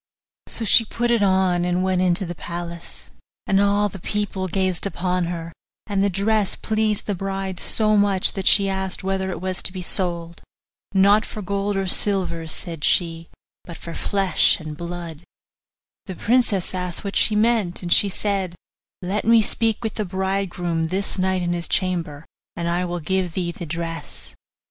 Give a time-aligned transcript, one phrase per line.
[0.47, 3.11] So she put it on, and went into the palace,
[3.45, 5.53] and all the people gazed upon her;
[5.85, 9.71] and the dress pleased the bride so much that she asked whether it was to
[9.71, 10.41] be sold.
[10.91, 13.29] 'Not for gold and silver.' said she,
[13.63, 15.23] 'but for flesh and blood.'
[16.07, 18.55] The princess asked what she meant, and she said,
[19.03, 22.25] 'Let me speak with the bridegroom this night in his chamber,
[22.55, 24.33] and I will give thee the dress.